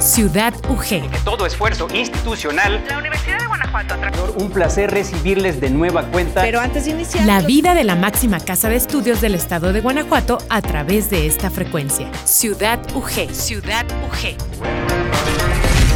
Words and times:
Ciudad 0.00 0.52
UG. 0.68 1.10
Que 1.10 1.18
todo 1.24 1.46
esfuerzo 1.46 1.88
institucional. 1.94 2.84
La 2.88 2.98
Universidad 2.98 3.38
de 3.38 3.46
Guanajuato. 3.46 3.94
Un 4.36 4.50
placer 4.50 4.90
recibirles 4.90 5.60
de 5.60 5.70
nueva 5.70 6.04
cuenta. 6.10 6.42
Pero 6.42 6.60
antes 6.60 6.84
de 6.84 6.90
iniciar. 6.90 7.24
La 7.24 7.40
vida 7.40 7.74
de 7.74 7.84
la 7.84 7.94
máxima 7.94 8.38
casa 8.40 8.68
de 8.68 8.76
estudios 8.76 9.20
del 9.20 9.34
estado 9.34 9.72
de 9.72 9.80
Guanajuato 9.80 10.38
a 10.50 10.60
través 10.60 11.08
de 11.08 11.26
esta 11.26 11.50
frecuencia. 11.50 12.12
Ciudad 12.24 12.78
UG. 12.94 13.32
Ciudad 13.32 13.86
UG. 14.06 14.36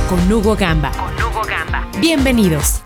Con 0.08 0.32
Hugo 0.32 0.56
Gamba. 0.56 0.92
Con 0.92 1.14
Hugo 1.22 1.42
Gamba. 1.46 1.86
Bienvenidos. 2.00 2.80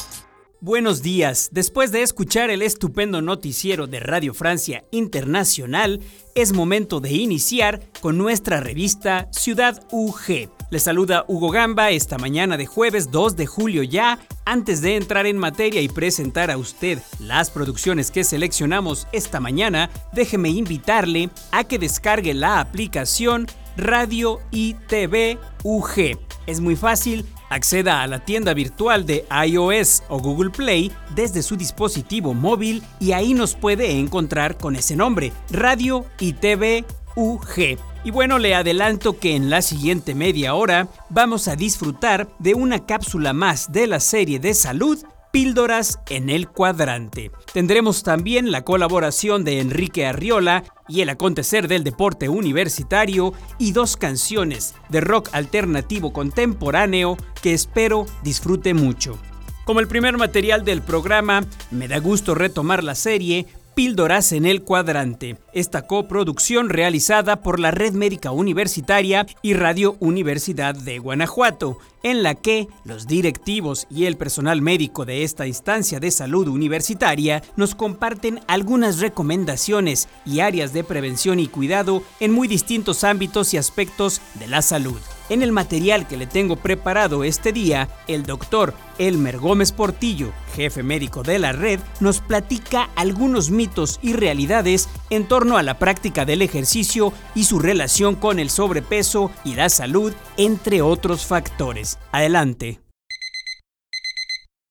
Buenos 0.60 1.02
días. 1.02 1.50
Después 1.52 1.92
de 1.92 2.00
escuchar 2.00 2.48
el 2.48 2.62
estupendo 2.62 3.20
noticiero 3.20 3.86
de 3.86 4.00
Radio 4.00 4.32
Francia 4.32 4.84
Internacional, 4.90 6.00
es 6.34 6.54
momento 6.54 7.00
de 7.00 7.12
iniciar 7.12 7.82
con 8.00 8.16
nuestra 8.16 8.60
revista 8.60 9.28
Ciudad 9.30 9.86
UG. 9.92 10.48
Les 10.74 10.82
saluda 10.82 11.24
Hugo 11.28 11.50
Gamba 11.52 11.90
esta 11.90 12.18
mañana 12.18 12.56
de 12.56 12.66
jueves 12.66 13.12
2 13.12 13.36
de 13.36 13.46
julio 13.46 13.84
ya. 13.84 14.18
Antes 14.44 14.82
de 14.82 14.96
entrar 14.96 15.24
en 15.24 15.38
materia 15.38 15.80
y 15.80 15.88
presentar 15.88 16.50
a 16.50 16.56
usted 16.56 16.98
las 17.20 17.48
producciones 17.48 18.10
que 18.10 18.24
seleccionamos 18.24 19.06
esta 19.12 19.38
mañana, 19.38 19.88
déjeme 20.12 20.48
invitarle 20.48 21.30
a 21.52 21.62
que 21.62 21.78
descargue 21.78 22.34
la 22.34 22.58
aplicación 22.58 23.46
Radio 23.76 24.40
ITV 24.50 25.38
UG. 25.62 26.18
Es 26.48 26.58
muy 26.58 26.74
fácil, 26.74 27.24
acceda 27.50 28.02
a 28.02 28.08
la 28.08 28.24
tienda 28.24 28.52
virtual 28.52 29.06
de 29.06 29.24
iOS 29.46 30.02
o 30.08 30.18
Google 30.18 30.50
Play 30.50 30.90
desde 31.14 31.44
su 31.44 31.54
dispositivo 31.54 32.34
móvil 32.34 32.82
y 32.98 33.12
ahí 33.12 33.32
nos 33.32 33.54
puede 33.54 33.92
encontrar 33.92 34.58
con 34.58 34.74
ese 34.74 34.96
nombre, 34.96 35.32
Radio 35.50 36.04
ITV 36.18 36.84
UG. 37.14 37.93
Y 38.04 38.10
bueno, 38.10 38.38
le 38.38 38.54
adelanto 38.54 39.18
que 39.18 39.34
en 39.34 39.48
la 39.48 39.62
siguiente 39.62 40.14
media 40.14 40.54
hora 40.54 40.88
vamos 41.08 41.48
a 41.48 41.56
disfrutar 41.56 42.28
de 42.38 42.54
una 42.54 42.84
cápsula 42.84 43.32
más 43.32 43.72
de 43.72 43.86
la 43.86 43.98
serie 43.98 44.38
de 44.38 44.52
salud 44.52 45.02
Píldoras 45.32 45.98
en 46.10 46.28
el 46.28 46.46
Cuadrante. 46.46 47.32
Tendremos 47.52 48.02
también 48.04 48.52
la 48.52 48.62
colaboración 48.62 49.42
de 49.42 49.58
Enrique 49.58 50.06
Arriola 50.06 50.62
y 50.86 51.00
el 51.00 51.08
acontecer 51.08 51.66
del 51.66 51.82
deporte 51.82 52.28
universitario 52.28 53.32
y 53.58 53.72
dos 53.72 53.96
canciones 53.96 54.74
de 54.90 55.00
rock 55.00 55.30
alternativo 55.32 56.12
contemporáneo 56.12 57.16
que 57.42 57.54
espero 57.54 58.06
disfrute 58.22 58.74
mucho. 58.74 59.18
Como 59.64 59.80
el 59.80 59.88
primer 59.88 60.18
material 60.18 60.62
del 60.62 60.82
programa, 60.82 61.42
me 61.70 61.88
da 61.88 61.98
gusto 61.98 62.34
retomar 62.34 62.84
la 62.84 62.94
serie 62.94 63.46
Píldoras 63.74 64.30
en 64.30 64.46
el 64.46 64.62
Cuadrante, 64.62 65.36
esta 65.52 65.88
coproducción 65.88 66.68
realizada 66.68 67.42
por 67.42 67.58
la 67.58 67.72
Red 67.72 67.94
Médica 67.94 68.30
Universitaria 68.30 69.26
y 69.42 69.54
Radio 69.54 69.96
Universidad 69.98 70.76
de 70.76 71.00
Guanajuato, 71.00 71.78
en 72.04 72.22
la 72.22 72.36
que 72.36 72.68
los 72.84 73.08
directivos 73.08 73.88
y 73.90 74.04
el 74.04 74.16
personal 74.16 74.62
médico 74.62 75.04
de 75.04 75.24
esta 75.24 75.48
instancia 75.48 75.98
de 75.98 76.12
salud 76.12 76.46
universitaria 76.46 77.42
nos 77.56 77.74
comparten 77.74 78.38
algunas 78.46 79.00
recomendaciones 79.00 80.08
y 80.24 80.38
áreas 80.38 80.72
de 80.72 80.84
prevención 80.84 81.40
y 81.40 81.48
cuidado 81.48 82.04
en 82.20 82.30
muy 82.30 82.46
distintos 82.46 83.02
ámbitos 83.02 83.54
y 83.54 83.56
aspectos 83.56 84.20
de 84.38 84.46
la 84.46 84.62
salud. 84.62 85.00
En 85.30 85.42
el 85.42 85.52
material 85.52 86.06
que 86.06 86.18
le 86.18 86.26
tengo 86.26 86.56
preparado 86.56 87.24
este 87.24 87.52
día, 87.52 87.88
el 88.08 88.24
doctor 88.24 88.74
Elmer 88.98 89.38
Gómez 89.38 89.72
Portillo, 89.72 90.32
jefe 90.54 90.82
médico 90.82 91.22
de 91.22 91.38
la 91.38 91.52
red, 91.52 91.80
nos 92.00 92.20
platica 92.20 92.90
algunos 92.94 93.50
mitos 93.50 93.98
y 94.02 94.12
realidades 94.12 94.88
en 95.08 95.26
torno 95.26 95.56
a 95.56 95.62
la 95.62 95.78
práctica 95.78 96.26
del 96.26 96.42
ejercicio 96.42 97.14
y 97.34 97.44
su 97.44 97.58
relación 97.58 98.16
con 98.16 98.38
el 98.38 98.50
sobrepeso 98.50 99.30
y 99.44 99.54
la 99.54 99.70
salud, 99.70 100.12
entre 100.36 100.82
otros 100.82 101.24
factores. 101.24 101.98
Adelante. 102.12 102.80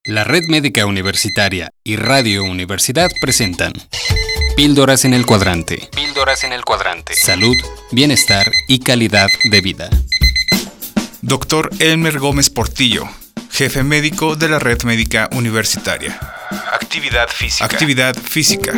La 0.06 0.26
Red 0.26 0.44
Médica 0.50 0.86
Universitaria 0.86 1.72
y 1.84 1.96
Radio 1.96 2.44
Universidad 2.44 3.10
presentan 3.22 3.72
Píldoras 4.56 5.04
en 5.06 5.16
el 5.16 5.26
Cuadrante. 5.26 5.90
Píldoras 5.96 6.44
en 6.44 6.54
el 6.54 6.64
Cuadrante. 6.64 7.16
Salud, 7.16 7.56
bienestar 7.92 8.46
y 8.68 8.80
calidad 8.80 9.30
de 9.50 9.62
vida. 9.62 9.90
Doctor 11.26 11.70
Elmer 11.80 12.20
Gómez 12.20 12.50
Portillo, 12.50 13.06
jefe 13.50 13.82
médico 13.82 14.36
de 14.36 14.50
la 14.50 14.60
Red 14.60 14.84
Médica 14.84 15.30
Universitaria. 15.34 16.20
Actividad 16.74 17.30
física. 17.30 17.64
Actividad 17.66 18.14
física. 18.18 18.74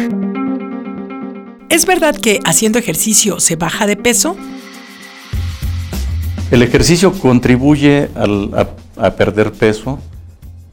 ¿Es 1.69 1.87
verdad 1.87 2.15
que 2.15 2.39
haciendo 2.45 2.77
ejercicio 2.77 3.39
se 3.39 3.55
baja 3.55 3.87
de 3.87 3.95
peso? 3.97 4.37
El 6.51 6.61
ejercicio 6.61 7.11
contribuye 7.13 8.09
al- 8.13 8.51
a, 8.53 9.07
a 9.07 9.15
perder 9.15 9.51
peso, 9.51 9.99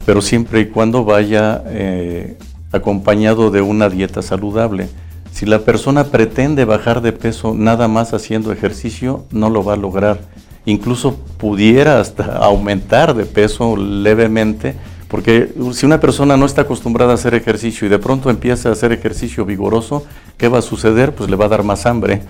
pero 0.05 0.21
siempre 0.21 0.59
y 0.61 0.65
cuando 0.67 1.03
vaya 1.03 1.63
eh, 1.65 2.37
acompañado 2.71 3.49
de 3.49 3.61
una 3.61 3.89
dieta 3.89 4.21
saludable. 4.21 4.89
Si 5.31 5.47
la 5.47 5.57
persona 5.65 6.03
pretende 6.11 6.65
bajar 6.65 7.01
de 7.01 7.13
peso 7.13 7.55
nada 7.57 7.87
más 7.87 8.13
haciendo 8.13 8.51
ejercicio, 8.51 9.25
no 9.31 9.49
lo 9.49 9.63
va 9.63 9.73
a 9.73 9.77
lograr. 9.77 10.21
Incluso 10.65 11.15
pudiera 11.37 11.99
hasta 11.99 12.37
aumentar 12.37 13.13
de 13.13 13.25
peso 13.25 13.75
levemente, 13.75 14.75
porque 15.07 15.53
si 15.73 15.85
una 15.85 15.99
persona 15.99 16.37
no 16.37 16.45
está 16.45 16.63
acostumbrada 16.63 17.11
a 17.11 17.15
hacer 17.15 17.35
ejercicio 17.35 17.85
y 17.85 17.89
de 17.89 17.99
pronto 17.99 18.29
empieza 18.29 18.69
a 18.69 18.71
hacer 18.71 18.91
ejercicio 18.91 19.45
vigoroso, 19.45 20.05
¿qué 20.37 20.47
va 20.47 20.59
a 20.59 20.63
suceder? 20.63 21.13
Pues 21.13 21.29
le 21.29 21.35
va 21.35 21.45
a 21.45 21.49
dar 21.49 21.63
más 21.63 21.85
hambre, 21.85 22.21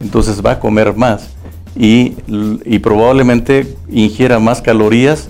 entonces 0.00 0.44
va 0.44 0.52
a 0.52 0.60
comer 0.60 0.94
más 0.96 1.30
y, 1.76 2.10
probablemente 2.80 3.76
ingiera 3.90 4.38
más 4.38 4.62
calorías 4.62 5.28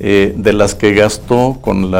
eh, 0.00 0.34
de 0.36 0.52
las 0.52 0.74
que 0.74 0.94
gastó 0.94 1.58
con, 1.60 1.92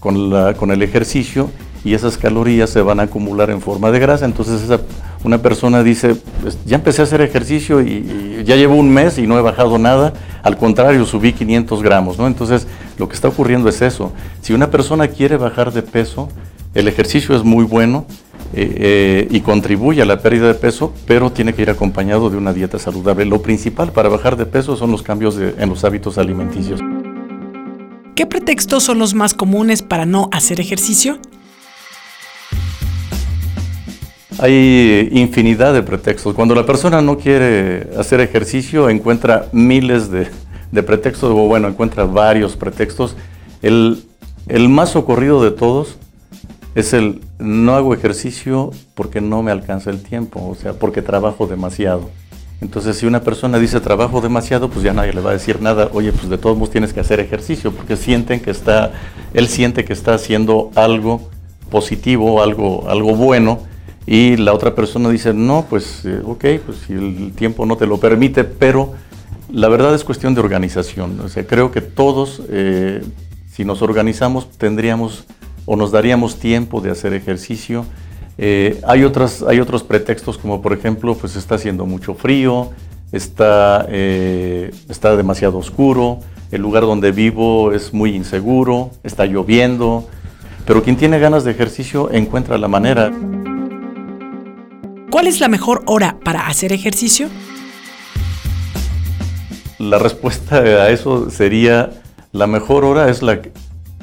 con 0.00 0.70
el 0.70 0.82
ejercicio 0.82 1.50
y 1.84 1.94
esas 1.94 2.16
calorías 2.16 2.70
se 2.70 2.80
van 2.80 3.00
a 3.00 3.04
acumular 3.04 3.50
en 3.50 3.60
forma 3.60 3.90
de 3.90 3.98
grasa. 3.98 4.24
Entonces 4.24 4.62
esa, 4.62 4.80
una 5.24 5.40
persona 5.40 5.82
dice, 5.82 6.16
"Pues, 6.40 6.58
ya 6.64 6.76
empecé 6.76 7.02
a 7.02 7.04
hacer 7.04 7.20
ejercicio 7.20 7.80
y, 7.80 8.42
ya 8.44 8.56
llevo 8.56 8.74
un 8.74 8.90
mes 8.90 9.18
y 9.18 9.26
no 9.26 9.38
he 9.38 9.42
bajado 9.42 9.78
nada, 9.78 10.12
al 10.42 10.56
contrario, 10.56 11.04
subí 11.04 11.32
500 11.32 11.82
gramos. 11.82 12.18
¿no? 12.18 12.26
Entonces 12.26 12.66
lo 12.98 13.08
que 13.08 13.14
está 13.14 13.28
ocurriendo 13.28 13.68
es 13.68 13.82
eso. 13.82 14.12
Si 14.40 14.52
una 14.52 14.70
persona 14.70 15.08
quiere 15.08 15.36
bajar 15.36 15.72
de 15.72 15.82
peso, 15.82 16.28
el 16.74 16.88
ejercicio 16.88 17.36
es 17.36 17.44
muy 17.44 17.64
bueno 17.64 18.06
eh, 18.54 18.74
eh, 18.76 19.28
y 19.30 19.40
contribuye 19.40 20.02
a 20.02 20.04
la 20.04 20.20
pérdida 20.20 20.48
de 20.48 20.54
peso, 20.54 20.92
pero 21.06 21.30
tiene 21.30 21.54
que 21.54 21.62
ir 21.62 21.70
acompañado 21.70 22.30
de 22.30 22.36
una 22.36 22.52
dieta 22.52 22.78
saludable. 22.78 23.24
Lo 23.24 23.42
principal 23.42 23.92
para 23.92 24.08
bajar 24.08 24.36
de 24.36 24.46
peso 24.46 24.76
son 24.76 24.90
los 24.90 25.02
cambios 25.02 25.38
en 25.38 25.68
los 25.68 25.84
hábitos 25.84 26.18
alimenticios. 26.18 26.80
¿Qué 28.14 28.26
pretextos 28.26 28.82
son 28.82 28.98
los 28.98 29.14
más 29.14 29.32
comunes 29.32 29.82
para 29.82 30.04
no 30.04 30.28
hacer 30.32 30.60
ejercicio? 30.60 31.18
Hay 34.42 35.08
infinidad 35.12 35.72
de 35.72 35.84
pretextos. 35.84 36.34
Cuando 36.34 36.56
la 36.56 36.66
persona 36.66 37.00
no 37.00 37.16
quiere 37.16 37.90
hacer 37.96 38.20
ejercicio, 38.20 38.90
encuentra 38.90 39.46
miles 39.52 40.10
de, 40.10 40.82
pretextos, 40.82 41.30
o 41.30 41.46
bueno, 41.46 41.68
encuentra 41.68 42.06
varios 42.06 42.56
pretextos. 42.56 43.14
El, 43.62 44.02
más 44.68 44.88
socorrido 44.88 45.44
de 45.44 45.52
todos 45.52 45.96
es 46.74 46.92
el 46.92 47.20
no 47.38 47.76
hago 47.76 47.94
ejercicio 47.94 48.72
porque 48.96 49.20
no 49.20 49.44
me 49.44 49.52
alcanza 49.52 49.90
el 49.90 50.02
tiempo, 50.02 50.44
o 50.44 50.56
sea, 50.56 50.72
porque 50.72 51.02
trabajo 51.02 51.46
demasiado. 51.46 52.10
Entonces, 52.60 52.96
si 52.96 53.06
una 53.06 53.20
persona 53.20 53.60
dice 53.60 53.78
trabajo 53.78 54.20
demasiado, 54.20 54.70
pues 54.70 54.84
ya 54.84 54.92
nadie 54.92 55.12
le 55.12 55.20
va 55.20 55.30
a 55.30 55.34
decir 55.34 55.62
nada, 55.62 55.88
oye, 55.92 56.10
pues 56.10 56.28
de 56.28 56.38
todos 56.38 56.56
modos 56.56 56.70
tienes 56.70 56.92
que 56.92 56.98
hacer 56.98 57.20
ejercicio, 57.20 57.70
porque 57.70 57.96
sienten 57.96 58.40
que 58.40 58.50
está, 58.50 58.90
él 59.34 59.46
siente 59.46 59.84
que 59.84 59.92
está 59.92 60.14
haciendo 60.14 60.72
algo 60.74 61.30
positivo, 61.70 62.42
algo, 62.42 62.88
algo 62.88 63.14
bueno, 63.14 63.70
y 64.06 64.36
la 64.36 64.52
otra 64.52 64.74
persona 64.74 65.10
dice, 65.10 65.32
no, 65.32 65.66
pues 65.68 66.04
eh, 66.04 66.20
ok, 66.24 66.44
pues 66.66 66.78
si 66.86 66.92
el 66.92 67.32
tiempo 67.34 67.66
no 67.66 67.76
te 67.76 67.86
lo 67.86 67.98
permite, 67.98 68.44
pero 68.44 68.94
la 69.52 69.68
verdad 69.68 69.94
es 69.94 70.04
cuestión 70.04 70.34
de 70.34 70.40
organización. 70.40 71.20
O 71.20 71.28
sea, 71.28 71.46
creo 71.46 71.70
que 71.70 71.80
todos, 71.80 72.42
eh, 72.48 73.02
si 73.52 73.64
nos 73.64 73.82
organizamos, 73.82 74.50
tendríamos 74.50 75.24
o 75.66 75.76
nos 75.76 75.92
daríamos 75.92 76.38
tiempo 76.38 76.80
de 76.80 76.90
hacer 76.90 77.12
ejercicio. 77.12 77.84
Eh, 78.38 78.80
hay, 78.86 79.04
otras, 79.04 79.42
hay 79.42 79.60
otros 79.60 79.82
pretextos, 79.82 80.38
como 80.38 80.62
por 80.62 80.72
ejemplo, 80.72 81.14
pues 81.14 81.36
está 81.36 81.56
haciendo 81.56 81.86
mucho 81.86 82.14
frío, 82.14 82.70
está, 83.12 83.86
eh, 83.90 84.70
está 84.88 85.16
demasiado 85.16 85.58
oscuro, 85.58 86.20
el 86.50 86.62
lugar 86.62 86.84
donde 86.84 87.12
vivo 87.12 87.72
es 87.72 87.92
muy 87.92 88.14
inseguro, 88.16 88.90
está 89.02 89.26
lloviendo, 89.26 90.08
pero 90.66 90.82
quien 90.82 90.96
tiene 90.96 91.18
ganas 91.18 91.44
de 91.44 91.50
ejercicio 91.50 92.10
encuentra 92.10 92.58
la 92.58 92.68
manera. 92.68 93.12
¿Cuál 95.12 95.26
es 95.26 95.40
la 95.40 95.48
mejor 95.48 95.82
hora 95.84 96.16
para 96.24 96.46
hacer 96.46 96.72
ejercicio? 96.72 97.28
La 99.78 99.98
respuesta 99.98 100.56
a 100.56 100.88
eso 100.88 101.28
sería, 101.28 101.90
la 102.32 102.46
mejor 102.46 102.86
hora 102.86 103.10
es 103.10 103.20
la, 103.20 103.42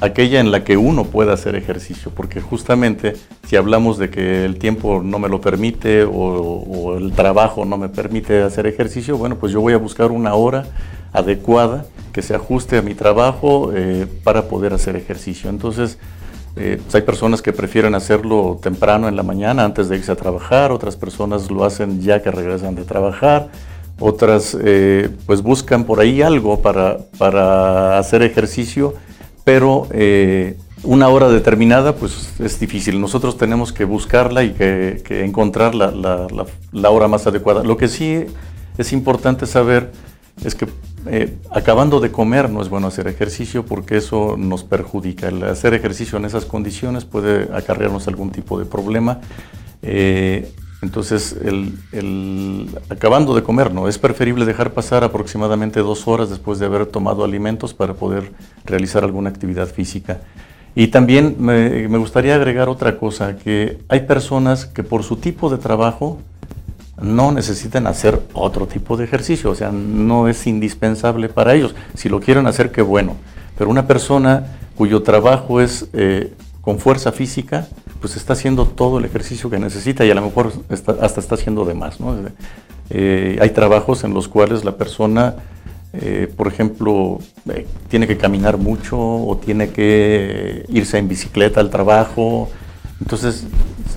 aquella 0.00 0.38
en 0.38 0.52
la 0.52 0.62
que 0.62 0.76
uno 0.76 1.02
pueda 1.02 1.32
hacer 1.32 1.56
ejercicio, 1.56 2.12
porque 2.14 2.40
justamente 2.40 3.14
si 3.44 3.56
hablamos 3.56 3.98
de 3.98 4.08
que 4.08 4.44
el 4.44 4.60
tiempo 4.60 5.02
no 5.02 5.18
me 5.18 5.28
lo 5.28 5.40
permite 5.40 6.04
o, 6.04 6.96
el 6.96 7.10
trabajo 7.10 7.64
no 7.64 7.76
me 7.76 7.88
permite 7.88 8.42
hacer 8.42 8.68
ejercicio, 8.68 9.18
bueno, 9.18 9.34
pues 9.34 9.52
yo 9.52 9.60
voy 9.60 9.72
a 9.72 9.78
buscar 9.78 10.12
una 10.12 10.34
hora 10.34 10.66
adecuada 11.12 11.86
que 12.12 12.22
se 12.22 12.36
ajuste 12.36 12.78
a 12.78 12.82
mi 12.82 12.94
trabajo 12.94 13.72
eh, 13.74 14.06
para 14.22 14.46
poder 14.46 14.74
hacer 14.74 14.94
ejercicio. 14.94 15.50
Entonces, 15.50 15.98
eh, 16.56 16.80
hay 16.92 17.02
personas 17.02 17.42
que 17.42 17.52
prefieren 17.52 17.94
hacerlo 17.94 18.58
temprano 18.62 19.08
en 19.08 19.16
la 19.16 19.22
mañana 19.22 19.64
antes 19.64 19.88
de 19.88 19.96
irse 19.96 20.12
a 20.12 20.16
trabajar, 20.16 20.72
otras 20.72 20.96
personas 20.96 21.50
lo 21.50 21.64
hacen 21.64 22.00
ya 22.00 22.22
que 22.22 22.30
regresan 22.30 22.74
de 22.74 22.84
trabajar, 22.84 23.48
otras 23.98 24.56
eh, 24.60 25.10
pues 25.26 25.42
buscan 25.42 25.84
por 25.84 26.00
ahí 26.00 26.22
algo 26.22 26.60
para, 26.60 26.98
para 27.18 27.98
hacer 27.98 28.22
ejercicio, 28.22 28.94
pero 29.44 29.88
una 30.82 31.08
hora 31.08 31.28
determinada 31.28 31.94
pues 31.94 32.32
es 32.38 32.58
difícil. 32.58 33.00
Nosotros 33.00 33.36
tenemos 33.36 33.72
que 33.72 33.84
buscarla 33.84 34.42
y 34.44 34.50
que, 34.52 35.02
encontrar 35.24 35.74
la, 35.74 35.90
la 36.72 36.90
hora 36.90 37.08
más 37.08 37.26
adecuada. 37.26 37.62
Lo 37.62 37.76
que 37.76 37.88
sí 37.88 38.24
es 38.78 38.92
importante 38.92 39.46
saber 39.46 39.90
es 40.44 40.54
que 40.54 40.66
eh, 41.06 41.38
acabando 41.50 42.00
de 42.00 42.10
comer 42.10 42.50
no 42.50 42.60
es 42.60 42.68
bueno 42.68 42.86
hacer 42.86 43.08
ejercicio 43.08 43.64
porque 43.64 43.96
eso 43.96 44.36
nos 44.36 44.64
perjudica. 44.64 45.28
El 45.28 45.42
hacer 45.44 45.74
ejercicio 45.74 46.18
en 46.18 46.24
esas 46.24 46.44
condiciones 46.44 47.04
puede 47.04 47.48
acarrearnos 47.54 48.06
algún 48.08 48.30
tipo 48.30 48.58
de 48.58 48.66
problema. 48.66 49.20
Eh, 49.82 50.52
entonces, 50.82 51.36
el, 51.42 52.68
acabando 52.88 53.34
de 53.34 53.42
comer, 53.42 53.72
no, 53.72 53.86
es 53.88 53.98
preferible 53.98 54.46
dejar 54.46 54.72
pasar 54.72 55.04
aproximadamente 55.04 55.80
dos 55.80 56.08
horas 56.08 56.30
después 56.30 56.58
de 56.58 56.66
haber 56.66 56.86
tomado 56.86 57.22
alimentos 57.22 57.74
para 57.74 57.94
poder 57.94 58.32
realizar 58.64 59.04
alguna 59.04 59.28
actividad 59.28 59.68
física. 59.68 60.20
Y 60.74 60.88
también 60.88 61.36
me, 61.38 61.88
me 61.88 61.98
gustaría 61.98 62.34
agregar 62.34 62.68
otra 62.68 62.96
cosa, 62.96 63.36
que 63.36 63.78
hay 63.88 64.00
personas 64.00 64.64
que 64.64 64.82
por 64.82 65.02
su 65.02 65.16
tipo 65.16 65.50
de 65.50 65.58
trabajo 65.58 66.18
no 67.02 67.32
necesitan 67.32 67.86
hacer 67.86 68.20
otro 68.32 68.66
tipo 68.66 68.96
de 68.96 69.04
ejercicio, 69.04 69.50
o 69.50 69.54
sea, 69.54 69.70
no 69.72 70.28
es 70.28 70.46
indispensable 70.46 71.28
para 71.28 71.54
ellos. 71.54 71.74
Si 71.94 72.08
lo 72.08 72.20
quieren 72.20 72.46
hacer, 72.46 72.70
qué 72.70 72.82
bueno. 72.82 73.16
Pero 73.56 73.70
una 73.70 73.86
persona 73.86 74.46
cuyo 74.76 75.02
trabajo 75.02 75.60
es 75.60 75.88
eh, 75.92 76.32
con 76.60 76.78
fuerza 76.78 77.12
física, 77.12 77.68
pues 78.00 78.16
está 78.16 78.32
haciendo 78.32 78.64
todo 78.66 78.98
el 78.98 79.04
ejercicio 79.04 79.50
que 79.50 79.58
necesita 79.58 80.04
y 80.04 80.10
a 80.10 80.14
lo 80.14 80.22
mejor 80.22 80.52
hasta 80.70 81.20
está 81.20 81.34
haciendo 81.34 81.64
de 81.64 81.74
más. 81.74 81.98
Eh, 82.88 83.38
hay 83.40 83.50
trabajos 83.50 84.04
en 84.04 84.14
los 84.14 84.28
cuales 84.28 84.64
la 84.64 84.76
persona, 84.76 85.36
eh, 85.92 86.32
por 86.34 86.48
ejemplo, 86.48 87.18
tiene 87.88 88.06
que 88.06 88.16
caminar 88.16 88.56
mucho 88.56 88.98
o 88.98 89.36
tiene 89.36 89.70
que 89.70 90.64
irse 90.68 90.98
en 90.98 91.08
bicicleta 91.08 91.60
al 91.60 91.70
trabajo. 91.70 92.48
Entonces, 93.00 93.44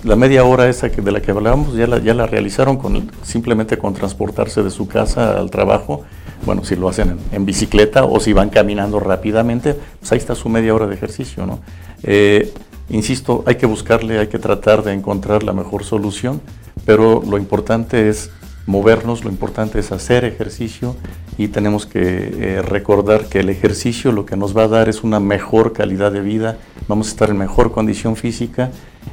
la 0.04 0.16
media 0.16 0.44
hora 0.44 0.68
esa 0.68 0.92
que, 0.92 1.02
de 1.02 1.12
la 1.12 1.22
que 1.22 1.32
hablábamos 1.32 1.76
ya 1.76 1.88
la, 1.88 2.00
ya 2.00 2.14
la 2.14 2.26
realizaron 2.26 2.78
con, 2.78 3.10
simplemente 3.24 3.78
con 3.78 3.94
transportarse 3.94 4.62
de 4.62 4.70
su 4.70 4.88
casa 4.88 5.40
al 5.40 5.50
trabajo. 5.50 6.04
Bueno, 6.46 6.66
si 6.66 6.76
lo 6.76 6.90
hacen 6.90 7.18
en, 7.32 7.46
bicicleta 7.46 8.04
o 8.04 8.20
si 8.20 8.34
van 8.34 8.50
caminando 8.50 9.00
rápidamente, 9.00 9.76
pues 10.00 10.12
ahí 10.12 10.18
está 10.18 10.36
su 10.36 10.50
media 10.50 10.76
hora 10.76 10.88
de 10.88 10.96
ejercicio. 10.96 11.46
¿no? 11.46 11.60
Eh, 12.04 12.52
insisto, 12.90 13.44
hay 13.48 13.56
que 13.56 13.66
buscarle, 13.66 14.20
hay 14.20 14.28
que 14.28 14.40
tratar 14.40 14.84
de 14.84 14.92
encontrar 14.94 15.44
la 15.44 15.54
mejor 15.54 15.86
solución, 15.86 16.42
pero 16.86 17.24
lo 17.26 17.38
importante 17.38 18.10
es 18.10 18.30
movernos, 18.66 19.24
lo 19.24 19.30
importante 19.30 19.80
es 19.80 19.92
hacer 19.92 20.26
ejercicio 20.26 20.96
y 21.38 21.48
tenemos 21.48 21.86
que 21.86 22.00
eh, 22.02 22.62
recordar 22.62 23.26
que 23.26 23.40
el 23.40 23.50
ejercicio 23.50 24.12
lo 24.12 24.26
que 24.26 24.38
nos 24.38 24.56
va 24.56 24.64
a 24.64 24.68
dar 24.68 24.90
es 24.90 25.04
una 25.04 25.20
mejor 25.20 25.74
calidad 25.74 26.12
de 26.12 26.22
vida, 26.22 26.58
vamos 26.88 27.08
a 27.08 27.12
estar 27.12 27.30
en 27.30 27.38
mejor 27.38 27.72
condición 27.72 28.16
física 28.16 28.72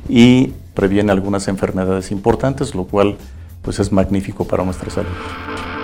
y 0.08 0.52
previene 0.80 1.12
algunas 1.12 1.46
enfermedades 1.46 2.10
importantes, 2.10 2.74
lo 2.74 2.84
cual 2.84 3.18
pues 3.60 3.78
es 3.80 3.92
magnífico 3.92 4.46
para 4.46 4.64
nuestra 4.64 4.88
salud. 4.88 5.12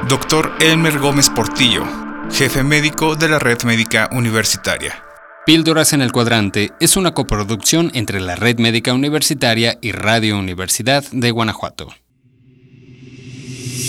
Doctor 0.08 0.52
Elmer 0.58 0.98
Gómez 0.98 1.28
Portillo, 1.28 1.84
jefe 2.30 2.62
médico 2.62 3.14
de 3.14 3.28
la 3.28 3.38
Red 3.38 3.64
Médica 3.64 4.08
Universitaria. 4.12 5.04
Píldoras 5.44 5.92
en 5.92 6.00
el 6.00 6.12
Cuadrante 6.12 6.70
es 6.80 6.96
una 6.96 7.12
coproducción 7.12 7.90
entre 7.92 8.20
la 8.20 8.36
Red 8.36 8.58
Médica 8.58 8.94
Universitaria 8.94 9.76
y 9.82 9.92
Radio 9.92 10.38
Universidad 10.38 11.04
de 11.12 11.30
Guanajuato. 11.30 11.88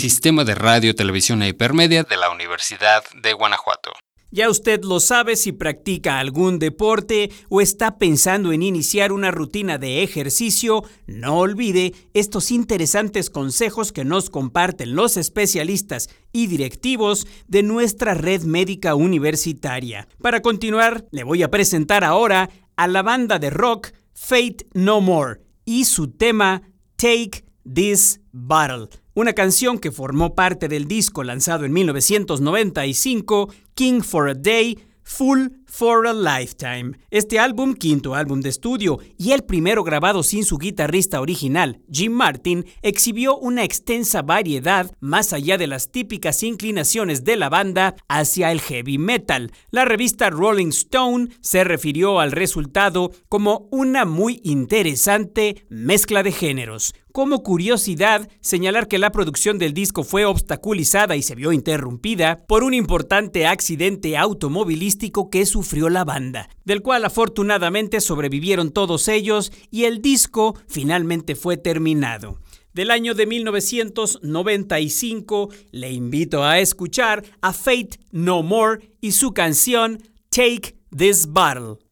Sistema 0.02 0.44
de 0.44 0.56
Radio, 0.56 0.94
Televisión 0.94 1.42
e 1.42 1.48
Hipermedia 1.48 2.02
de 2.02 2.18
la 2.18 2.28
Universidad 2.28 3.02
de 3.14 3.32
Guanajuato. 3.32 3.92
Ya 4.30 4.50
usted 4.50 4.84
lo 4.84 5.00
sabe 5.00 5.36
si 5.36 5.52
practica 5.52 6.18
algún 6.18 6.58
deporte 6.58 7.30
o 7.48 7.62
está 7.62 7.96
pensando 7.96 8.52
en 8.52 8.62
iniciar 8.62 9.10
una 9.10 9.30
rutina 9.30 9.78
de 9.78 10.02
ejercicio, 10.02 10.84
no 11.06 11.38
olvide 11.38 11.94
estos 12.12 12.50
interesantes 12.50 13.30
consejos 13.30 13.90
que 13.90 14.04
nos 14.04 14.28
comparten 14.28 14.94
los 14.94 15.16
especialistas 15.16 16.10
y 16.30 16.46
directivos 16.46 17.26
de 17.46 17.62
nuestra 17.62 18.12
red 18.12 18.42
médica 18.42 18.94
universitaria. 18.94 20.08
Para 20.20 20.42
continuar, 20.42 21.06
le 21.10 21.24
voy 21.24 21.42
a 21.42 21.50
presentar 21.50 22.04
ahora 22.04 22.50
a 22.76 22.86
la 22.86 23.02
banda 23.02 23.38
de 23.38 23.48
rock 23.48 23.92
Fate 24.12 24.66
No 24.74 25.00
More 25.00 25.40
y 25.64 25.86
su 25.86 26.08
tema 26.08 26.62
Take 26.96 27.47
This 27.72 28.20
Battle 28.32 28.88
una 29.18 29.32
canción 29.32 29.80
que 29.80 29.90
formó 29.90 30.36
parte 30.36 30.68
del 30.68 30.86
disco 30.86 31.24
lanzado 31.24 31.64
en 31.64 31.72
1995, 31.72 33.52
King 33.74 34.02
for 34.02 34.28
a 34.28 34.34
Day, 34.34 34.78
Full 35.02 35.48
for 35.66 36.06
a 36.06 36.12
Lifetime. 36.12 36.92
Este 37.10 37.40
álbum, 37.40 37.74
quinto 37.74 38.14
álbum 38.14 38.42
de 38.42 38.50
estudio 38.50 39.00
y 39.16 39.32
el 39.32 39.42
primero 39.42 39.82
grabado 39.82 40.22
sin 40.22 40.44
su 40.44 40.56
guitarrista 40.58 41.20
original, 41.20 41.80
Jim 41.90 42.12
Martin, 42.12 42.64
exhibió 42.82 43.36
una 43.36 43.64
extensa 43.64 44.22
variedad 44.22 44.94
más 45.00 45.32
allá 45.32 45.58
de 45.58 45.66
las 45.66 45.90
típicas 45.90 46.44
inclinaciones 46.44 47.24
de 47.24 47.36
la 47.36 47.48
banda 47.48 47.96
hacia 48.06 48.52
el 48.52 48.60
heavy 48.60 48.98
metal. 48.98 49.50
La 49.72 49.84
revista 49.84 50.30
Rolling 50.30 50.68
Stone 50.68 51.30
se 51.40 51.64
refirió 51.64 52.20
al 52.20 52.30
resultado 52.30 53.10
como 53.28 53.66
una 53.72 54.04
muy 54.04 54.40
interesante 54.44 55.64
mezcla 55.70 56.22
de 56.22 56.30
géneros. 56.30 56.94
Como 57.12 57.42
curiosidad, 57.42 58.28
señalar 58.40 58.86
que 58.86 58.98
la 58.98 59.10
producción 59.10 59.58
del 59.58 59.72
disco 59.72 60.04
fue 60.04 60.26
obstaculizada 60.26 61.16
y 61.16 61.22
se 61.22 61.34
vio 61.34 61.52
interrumpida 61.52 62.44
por 62.46 62.62
un 62.64 62.74
importante 62.74 63.46
accidente 63.46 64.14
automovilístico 64.16 65.30
que 65.30 65.46
sufrió 65.46 65.88
la 65.88 66.04
banda, 66.04 66.50
del 66.64 66.82
cual 66.82 67.06
afortunadamente 67.06 68.00
sobrevivieron 68.00 68.70
todos 68.70 69.08
ellos 69.08 69.50
y 69.70 69.84
el 69.84 70.02
disco 70.02 70.54
finalmente 70.68 71.34
fue 71.34 71.56
terminado. 71.56 72.38
Del 72.74 72.90
año 72.90 73.14
de 73.14 73.24
1995 73.26 75.48
le 75.72 75.90
invito 75.90 76.44
a 76.44 76.58
escuchar 76.60 77.24
a 77.40 77.54
Fate 77.54 77.98
No 78.12 78.42
More 78.42 78.90
y 79.00 79.12
su 79.12 79.32
canción 79.32 80.02
Take 80.30 80.76
This 80.96 81.32
Battle. 81.32 81.87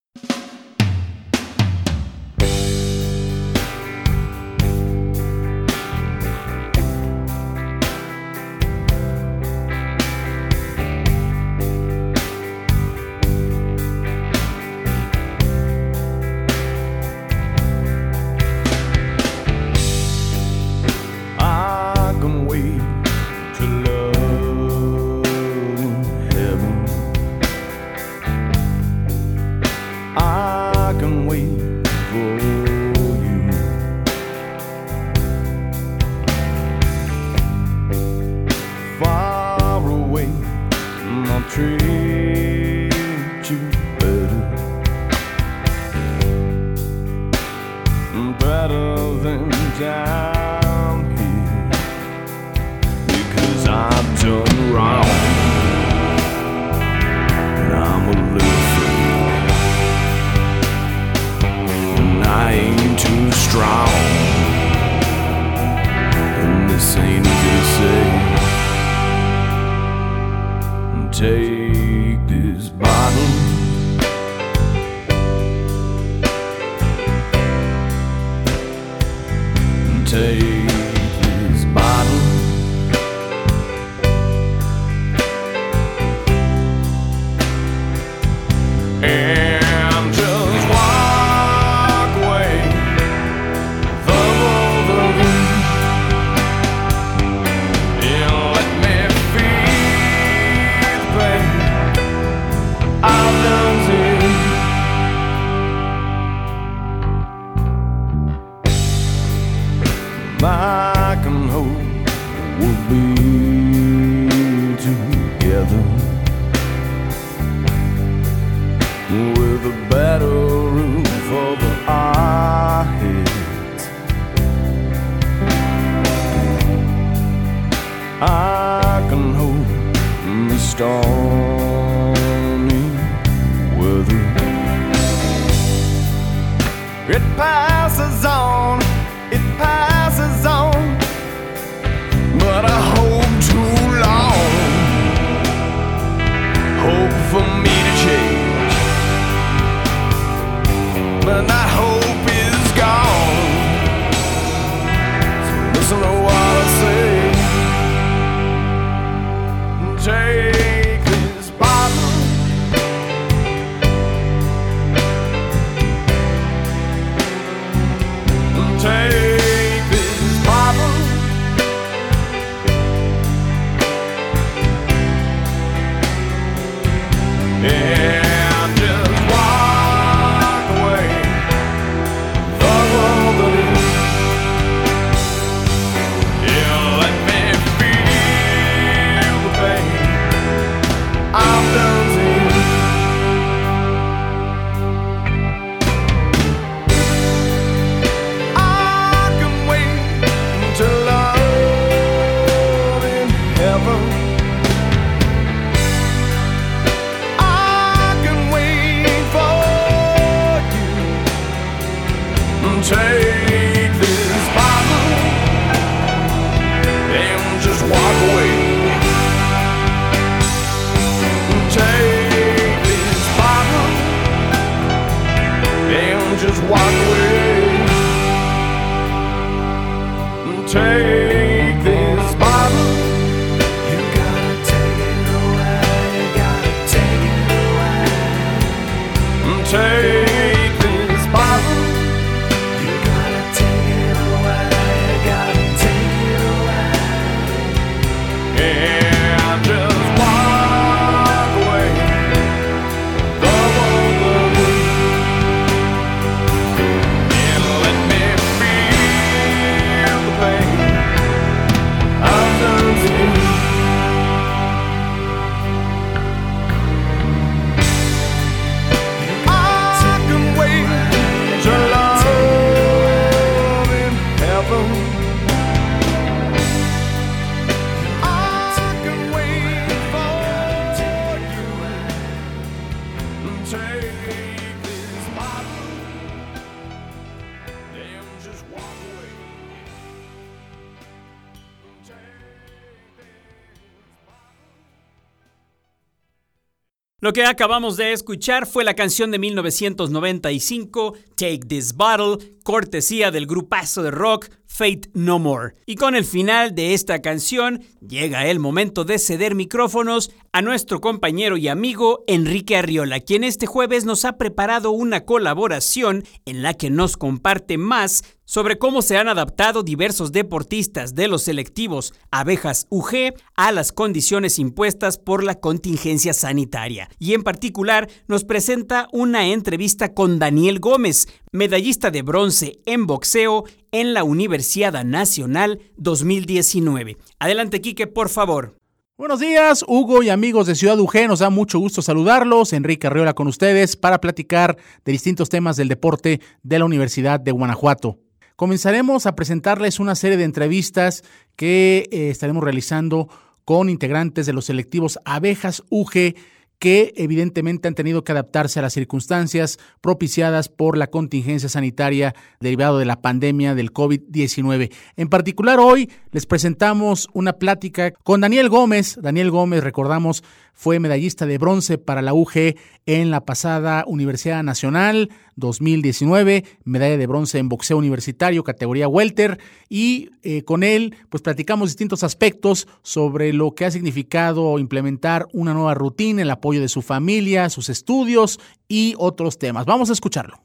Lo 297.18 297.32
que 297.32 297.46
acabamos 297.46 297.96
de 297.96 298.12
escuchar 298.12 298.66
fue 298.66 298.84
la 298.84 298.92
canción 298.92 299.30
de 299.30 299.38
1995, 299.38 301.14
Take 301.34 301.60
This 301.66 301.94
Bottle, 301.94 302.58
cortesía 302.62 303.30
del 303.30 303.46
grupazo 303.46 304.02
de 304.02 304.10
rock 304.10 304.50
Fate 304.76 305.08
No 305.14 305.38
More. 305.38 305.74
Y 305.86 305.94
con 305.94 306.14
el 306.14 306.26
final 306.26 306.74
de 306.74 306.92
esta 306.92 307.22
canción, 307.22 307.82
llega 308.06 308.46
el 308.46 308.58
momento 308.58 309.04
de 309.04 309.18
ceder 309.18 309.54
micrófonos 309.54 310.30
a 310.52 310.60
nuestro 310.60 311.00
compañero 311.00 311.56
y 311.56 311.68
amigo 311.68 312.24
Enrique 312.26 312.76
Arriola, 312.76 313.20
quien 313.20 313.42
este 313.42 313.66
jueves 313.66 314.04
nos 314.04 314.26
ha 314.26 314.36
preparado 314.36 314.90
una 314.90 315.24
colaboración 315.24 316.24
en 316.44 316.62
la 316.62 316.74
que 316.74 316.90
nos 316.90 317.16
comparte 317.16 317.78
más 317.78 318.22
sobre 318.46 318.78
cómo 318.78 319.02
se 319.02 319.18
han 319.18 319.28
adaptado 319.28 319.82
diversos 319.82 320.32
deportistas 320.32 321.14
de 321.14 321.28
los 321.28 321.42
selectivos 321.42 322.14
abejas 322.30 322.86
UG 322.90 323.34
a 323.56 323.72
las 323.72 323.92
condiciones 323.92 324.58
impuestas 324.58 325.18
por 325.18 325.44
la 325.44 325.56
contingencia 325.56 326.32
sanitaria. 326.32 327.10
Y 327.18 327.34
en 327.34 327.42
particular 327.42 328.08
nos 328.28 328.44
presenta 328.44 329.08
una 329.12 329.48
entrevista 329.48 330.14
con 330.14 330.38
Daniel 330.38 330.78
Gómez, 330.78 331.26
medallista 331.56 332.10
de 332.10 332.22
bronce 332.22 332.80
en 332.86 333.06
boxeo 333.06 333.64
en 333.90 334.14
la 334.14 334.22
Universidad 334.22 335.04
Nacional 335.04 335.80
2019. 335.96 337.16
Adelante, 337.38 337.80
Quique, 337.80 338.06
por 338.06 338.28
favor. 338.28 338.76
Buenos 339.18 339.40
días, 339.40 339.82
Hugo 339.88 340.22
y 340.22 340.28
amigos 340.28 340.66
de 340.66 340.74
Ciudad 340.74 341.00
UG. 341.00 341.26
Nos 341.26 341.38
da 341.38 341.48
mucho 341.48 341.78
gusto 341.78 342.02
saludarlos. 342.02 342.74
Enrique 342.74 343.06
Arriola 343.06 343.32
con 343.32 343.46
ustedes 343.46 343.96
para 343.96 344.20
platicar 344.20 344.76
de 345.06 345.12
distintos 345.12 345.48
temas 345.48 345.76
del 345.76 345.88
deporte 345.88 346.42
de 346.62 346.78
la 346.78 346.84
Universidad 346.84 347.40
de 347.40 347.52
Guanajuato. 347.52 348.18
Comenzaremos 348.56 349.24
a 349.24 349.34
presentarles 349.34 350.00
una 350.00 350.14
serie 350.14 350.36
de 350.36 350.44
entrevistas 350.44 351.24
que 351.56 352.08
eh, 352.12 352.28
estaremos 352.28 352.62
realizando 352.62 353.28
con 353.64 353.88
integrantes 353.88 354.44
de 354.44 354.52
los 354.52 354.66
selectivos 354.66 355.18
Abejas 355.24 355.82
UG 355.88 356.34
que 356.78 357.14
evidentemente 357.16 357.88
han 357.88 357.94
tenido 357.94 358.24
que 358.24 358.32
adaptarse 358.32 358.78
a 358.78 358.82
las 358.82 358.92
circunstancias 358.92 359.78
propiciadas 360.00 360.68
por 360.68 360.98
la 360.98 361.06
contingencia 361.06 361.68
sanitaria 361.68 362.34
derivado 362.60 362.98
de 362.98 363.04
la 363.04 363.20
pandemia 363.20 363.74
del 363.74 363.92
COVID-19. 363.92 364.92
En 365.16 365.28
particular 365.28 365.78
hoy 365.80 366.10
les 366.32 366.46
presentamos 366.46 367.28
una 367.32 367.54
plática 367.54 368.10
con 368.10 368.40
Daniel 368.40 368.68
Gómez. 368.68 369.18
Daniel 369.20 369.50
Gómez, 369.50 369.82
recordamos, 369.82 370.44
fue 370.76 371.00
medallista 371.00 371.46
de 371.46 371.56
bronce 371.56 371.96
para 371.96 372.20
la 372.20 372.34
UG 372.34 372.76
en 373.06 373.30
la 373.30 373.44
pasada 373.44 374.04
Universidad 374.06 374.62
Nacional 374.62 375.30
2019, 375.56 376.64
medalla 376.84 377.16
de 377.16 377.26
bronce 377.26 377.58
en 377.58 377.70
boxeo 377.70 377.96
universitario, 377.96 378.62
categoría 378.62 379.08
welter, 379.08 379.58
y 379.88 380.30
eh, 380.42 380.64
con 380.64 380.82
él 380.82 381.16
pues 381.30 381.42
platicamos 381.42 381.88
distintos 381.88 382.22
aspectos 382.22 382.86
sobre 383.02 383.54
lo 383.54 383.74
que 383.74 383.86
ha 383.86 383.90
significado 383.90 384.78
implementar 384.78 385.46
una 385.54 385.72
nueva 385.72 385.94
rutina, 385.94 386.42
el 386.42 386.50
apoyo 386.50 386.82
de 386.82 386.88
su 386.88 387.00
familia, 387.00 387.70
sus 387.70 387.88
estudios 387.88 388.60
y 388.86 389.14
otros 389.16 389.58
temas. 389.58 389.86
Vamos 389.86 390.10
a 390.10 390.12
escucharlo. 390.12 390.60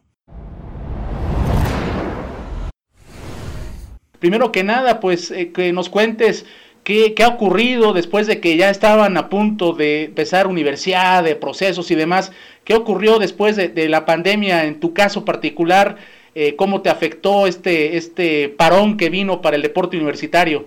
Primero 4.20 4.52
que 4.52 4.64
nada, 4.64 5.00
pues 5.00 5.32
eh, 5.32 5.52
que 5.52 5.72
nos 5.72 5.90
cuentes 5.90 6.46
¿Qué, 6.92 7.14
¿Qué, 7.14 7.24
ha 7.24 7.30
ocurrido 7.30 7.94
después 7.94 8.28
de 8.28 8.42
que 8.42 8.58
ya 8.58 8.70
estaban 8.70 9.16
a 9.16 9.30
punto 9.30 9.72
de 9.72 10.04
empezar 10.04 10.46
universidad, 10.46 11.24
de 11.24 11.38
procesos 11.38 11.90
y 11.90 11.96
demás? 11.96 12.34
¿Qué 12.66 12.76
ocurrió 12.76 13.18
después 13.18 13.56
de, 13.56 13.70
de 13.70 13.88
la 13.88 14.06
pandemia 14.06 14.66
en 14.66 14.82
tu 14.82 14.94
caso 14.94 15.24
particular? 15.24 15.96
Eh, 16.36 16.58
¿Cómo 16.58 16.82
te 16.82 16.90
afectó 16.90 17.48
este, 17.48 17.96
este 17.96 18.50
parón 18.50 18.98
que 18.98 19.10
vino 19.10 19.42
para 19.42 19.56
el 19.56 19.62
deporte 19.62 19.96
universitario? 19.96 20.66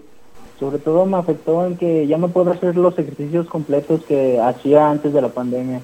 Sobre 0.59 0.79
todo 0.79 1.05
me 1.05 1.19
afectó 1.19 1.67
en 1.67 1.77
que 1.77 2.07
ya 2.07 2.17
no 2.17 2.29
puedo 2.29 2.53
hacer 2.53 2.75
los 2.75 2.99
ejercicios 2.99 3.47
completos 3.47 4.03
que 4.09 4.41
hacía 4.41 4.89
antes 4.89 5.13
de 5.13 5.21
la 5.21 5.29
pandemia. 5.29 5.83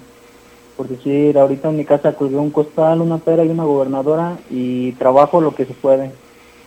Por 0.74 0.88
decir, 0.88 1.36
ahorita 1.36 1.68
en 1.68 1.76
mi 1.76 1.84
casa 1.84 2.14
colgué 2.14 2.36
un 2.36 2.50
costal, 2.50 3.02
una 3.02 3.18
pera 3.18 3.44
y 3.44 3.50
una 3.50 3.64
gobernadora 3.64 4.38
y 4.48 4.92
trabajo 4.92 5.42
lo 5.42 5.54
que 5.54 5.66
se 5.66 5.74
puede. 5.74 6.12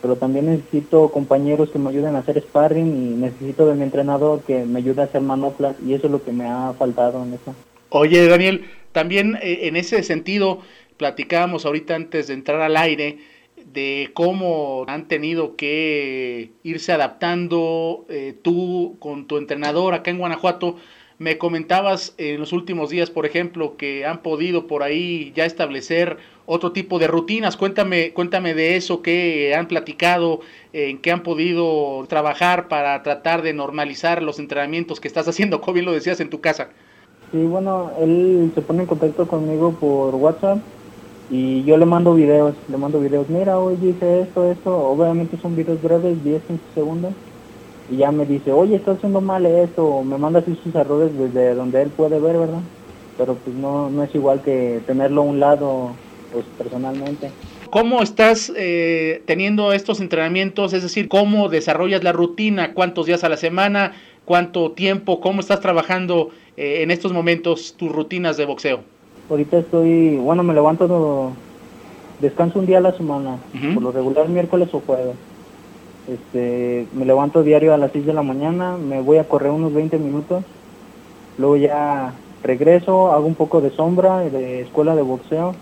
Pero 0.03 0.17
también 0.17 0.47
necesito 0.47 1.07
compañeros 1.07 1.69
que 1.69 1.79
me 1.79 1.89
ayuden 1.89 2.17
a 2.17 2.19
hacer 2.19 2.37
sparring 2.41 2.87
y 2.87 3.15
necesito 3.15 3.65
de 3.65 3.73
mi 3.73 3.83
entrenador 3.83 4.41
que 4.41 4.65
me 4.65 4.79
ayude 4.79 5.01
a 5.01 5.05
hacer 5.05 5.21
manoplas 5.21 5.77
y 5.83 5.93
eso 5.93 6.07
es 6.07 6.11
lo 6.11 6.21
que 6.21 6.33
me 6.33 6.45
ha 6.45 6.73
faltado 6.77 7.23
en 7.23 7.33
eso. 7.33 7.55
Oye, 7.87 8.27
Daniel, 8.27 8.65
también 8.91 9.39
eh, 9.41 9.59
en 9.63 9.77
ese 9.77 10.03
sentido, 10.03 10.59
platicábamos 10.97 11.65
ahorita 11.65 11.95
antes 11.95 12.27
de 12.27 12.33
entrar 12.33 12.59
al 12.61 12.75
aire 12.75 13.19
de 13.65 14.11
cómo 14.13 14.83
han 14.89 15.07
tenido 15.07 15.55
que 15.55 16.51
irse 16.63 16.91
adaptando 16.91 18.05
eh, 18.09 18.35
tú 18.41 18.97
con 18.99 19.25
tu 19.25 19.37
entrenador 19.37 19.93
acá 19.93 20.11
en 20.11 20.17
Guanajuato. 20.17 20.75
Me 21.19 21.37
comentabas 21.37 22.13
en 22.17 22.39
los 22.39 22.53
últimos 22.53 22.89
días, 22.89 23.09
por 23.09 23.25
ejemplo, 23.25 23.77
que 23.77 24.05
han 24.05 24.21
podido 24.21 24.67
por 24.67 24.83
ahí 24.83 25.31
ya 25.35 25.45
establecer 25.45 26.17
otro 26.45 26.71
tipo 26.71 26.99
de 26.99 27.07
rutinas. 27.07 27.55
Cuéntame, 27.55 28.13
cuéntame 28.13 28.53
de 28.53 28.75
eso, 28.75 29.01
qué 29.01 29.53
han 29.55 29.67
platicado, 29.67 30.41
en 30.73 30.97
qué 30.97 31.11
han 31.11 31.23
podido 31.23 32.05
trabajar 32.07 32.67
para 32.67 33.01
tratar 33.03 33.41
de 33.41 33.53
normalizar 33.53 34.23
los 34.23 34.39
entrenamientos 34.39 34.99
que 34.99 35.07
estás 35.07 35.27
haciendo, 35.27 35.61
como 35.61 35.73
bien 35.73 35.85
lo 35.85 35.93
decías 35.93 36.19
en 36.19 36.29
tu 36.29 36.41
casa. 36.41 36.69
Sí, 37.31 37.37
bueno, 37.37 37.91
él 37.99 38.51
se 38.53 38.61
pone 38.61 38.81
en 38.81 38.87
contacto 38.87 39.27
conmigo 39.27 39.71
por 39.79 40.13
WhatsApp 40.15 40.59
y 41.31 41.63
yo 41.63 41.77
le 41.77 41.85
mando 41.85 42.13
videos, 42.13 42.55
le 42.69 42.77
mando 42.77 42.99
videos, 42.99 43.29
mira, 43.29 43.57
hoy 43.57 43.75
hice 43.81 44.21
esto, 44.21 44.51
esto, 44.51 44.77
obviamente 44.77 45.37
son 45.41 45.55
videos 45.55 45.81
breves, 45.81 46.23
10, 46.23 46.43
15 46.43 46.63
segundos, 46.75 47.13
y 47.89 47.97
ya 47.97 48.11
me 48.11 48.25
dice, 48.25 48.51
oye, 48.51 48.75
estás 48.75 48.97
haciendo 48.97 49.21
mal 49.21 49.45
esto, 49.45 50.03
me 50.03 50.17
manda 50.17 50.39
así 50.39 50.57
sus 50.63 50.73
errores 50.73 51.17
desde 51.17 51.53
donde 51.53 51.81
él 51.81 51.89
puede 51.89 52.19
ver, 52.19 52.37
¿verdad? 52.37 52.61
Pero 53.17 53.35
pues 53.35 53.55
no, 53.55 53.89
no 53.89 54.03
es 54.03 54.13
igual 54.15 54.41
que 54.41 54.81
tenerlo 54.87 55.21
a 55.21 55.25
un 55.25 55.39
lado, 55.39 55.91
pues 56.31 56.45
personalmente. 56.57 57.29
¿Cómo 57.69 58.01
estás 58.01 58.51
eh, 58.55 59.23
teniendo 59.25 59.73
estos 59.73 59.99
entrenamientos? 59.99 60.73
Es 60.73 60.83
decir, 60.83 61.09
¿cómo 61.09 61.49
desarrollas 61.49 62.03
la 62.03 62.11
rutina? 62.11 62.73
¿Cuántos 62.73 63.07
días 63.07 63.23
a 63.23 63.29
la 63.29 63.37
semana? 63.37 63.93
¿Cuánto 64.25 64.71
tiempo? 64.71 65.19
¿Cómo 65.19 65.39
estás 65.39 65.59
trabajando 65.59 66.29
eh, 66.55 66.83
en 66.83 66.91
estos 66.91 67.11
momentos 67.11 67.75
tus 67.77 67.91
rutinas 67.91 68.37
de 68.37 68.45
boxeo? 68.45 68.81
Ahorita 69.29 69.57
estoy, 69.57 70.17
bueno, 70.17 70.43
me 70.43 70.53
levanto, 70.53 71.31
descanso 72.19 72.59
un 72.59 72.65
día 72.65 72.77
a 72.77 72.81
la 72.81 72.95
semana, 72.95 73.37
por 73.73 73.81
lo 73.81 73.91
regular 73.91 74.29
miércoles 74.29 74.69
o 74.73 74.79
jueves. 74.79 75.15
Este, 76.07 76.85
me 76.93 77.05
levanto 77.05 77.43
diario 77.43 77.73
a 77.73 77.77
las 77.77 77.91
6 77.93 78.05
de 78.05 78.13
la 78.13 78.23
mañana, 78.23 78.77
me 78.77 78.99
voy 79.01 79.17
a 79.17 79.27
correr 79.27 79.51
unos 79.51 79.73
20 79.73 79.97
minutos, 79.99 80.43
luego 81.37 81.55
ya 81.55 82.13
regreso, 82.43 83.13
hago 83.13 83.25
un 83.25 83.35
poco 83.35 83.61
de 83.61 83.71
sombra 83.71 84.19
de 84.19 84.61
escuela 84.61 84.95
de 84.95 85.01
boxeo, 85.01 85.55